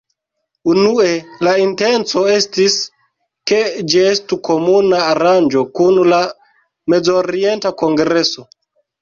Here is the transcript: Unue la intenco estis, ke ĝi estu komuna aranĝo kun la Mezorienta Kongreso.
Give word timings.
Unue 0.69 1.09
la 1.47 1.51
intenco 1.63 2.23
estis, 2.35 2.77
ke 3.51 3.59
ĝi 3.95 4.01
estu 4.13 4.39
komuna 4.49 5.03
aranĝo 5.11 5.63
kun 5.83 6.01
la 6.15 6.23
Mezorienta 6.95 7.75
Kongreso. 7.85 8.49